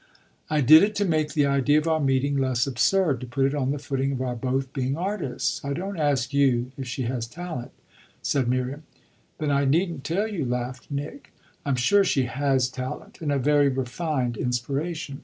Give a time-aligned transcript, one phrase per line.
[0.49, 3.53] "I did it to make the idea of our meeting less absurd to put it
[3.53, 5.63] on the footing of our both being artists.
[5.63, 7.69] I don't ask you if she has talent,"
[8.23, 8.81] said Miriam.
[9.37, 11.31] "Then I needn't tell you," laughed Nick.
[11.63, 15.19] "I'm sure she has talent and a very refined inspiration.